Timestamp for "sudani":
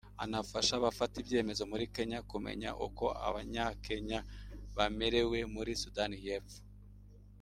5.81-6.17